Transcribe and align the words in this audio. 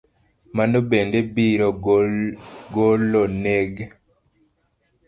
Mano 0.55 0.77
bende 0.89 1.19
biro 1.35 1.67
goloneg 2.73 3.71